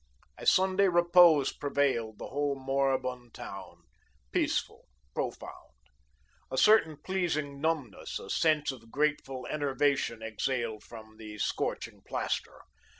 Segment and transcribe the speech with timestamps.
[0.39, 3.83] A Sunday repose prevailed the whole moribund town,
[4.31, 5.75] peaceful, profound.
[6.49, 12.61] A certain pleasing numbness, a sense of grateful enervation exhaled from the scorching plaster.